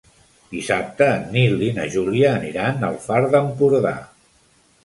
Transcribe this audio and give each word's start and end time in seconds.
Dissabte 0.53 1.09
en 1.17 1.27
Nil 1.35 1.61
i 1.67 1.69
na 1.77 1.85
Júlia 1.97 2.31
aniran 2.39 2.89
al 2.89 2.99
Far 3.07 3.21
d'Empordà. 3.37 3.97